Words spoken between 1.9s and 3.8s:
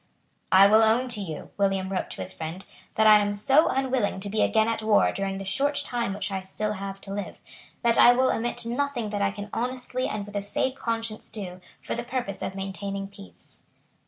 wrote to his friend, "that I am so